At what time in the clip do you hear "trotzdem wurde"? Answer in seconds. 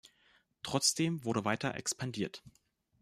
0.63-1.45